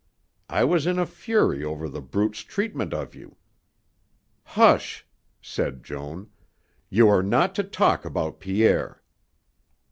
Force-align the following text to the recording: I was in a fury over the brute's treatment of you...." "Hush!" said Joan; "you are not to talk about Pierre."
I 0.49 0.63
was 0.63 0.87
in 0.87 0.97
a 0.97 1.05
fury 1.05 1.63
over 1.63 1.87
the 1.87 2.01
brute's 2.01 2.39
treatment 2.39 2.91
of 2.91 3.13
you...." 3.13 3.35
"Hush!" 4.43 5.05
said 5.43 5.83
Joan; 5.83 6.31
"you 6.89 7.07
are 7.07 7.21
not 7.21 7.53
to 7.53 7.63
talk 7.63 8.03
about 8.03 8.39
Pierre." 8.39 9.03